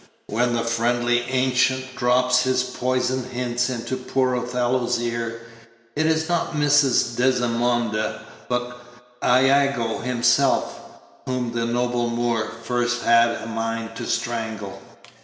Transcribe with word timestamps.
When 0.25 0.55
the 0.55 0.63
friendly 0.63 1.19
Ancient 1.29 1.95
drops 1.95 2.41
his 2.41 2.63
poisoned 2.63 3.27
hints 3.27 3.69
into 3.69 3.95
poor 3.97 4.33
Othello's 4.33 4.99
ear, 4.99 5.43
it 5.95 6.07
is 6.07 6.27
not 6.27 6.53
Mrs. 6.55 7.15
Desdemona, 7.15 8.21
but 8.49 8.81
Iago 9.23 9.99
himself, 9.99 10.79
whom 11.27 11.51
the 11.51 11.67
noble 11.67 12.09
Moor 12.09 12.49
first 12.63 13.03
has 13.03 13.43
a 13.43 13.45
mind 13.45 13.95
to 13.97 14.07
strangle. 14.07 14.81